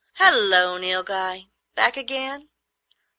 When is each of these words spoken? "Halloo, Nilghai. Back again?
"Halloo, 0.13 0.79
Nilghai. 0.79 1.51
Back 1.75 1.95
again? 1.95 2.49